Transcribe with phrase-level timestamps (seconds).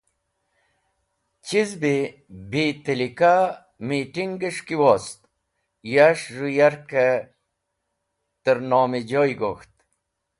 [1.45, 1.95] Chiz bi
[2.51, 3.33] bi tẽlika
[3.87, 5.19] mitinges̃h ki wost
[5.93, 7.09] yas̃h z̃hũ yarkẽ
[8.43, 9.73] tẽrnomẽjoy gok̃ht.